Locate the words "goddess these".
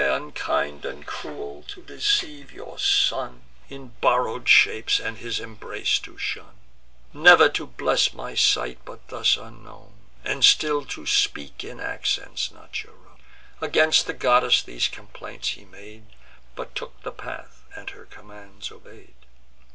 14.13-14.87